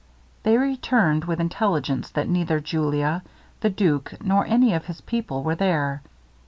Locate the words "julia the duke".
2.59-4.15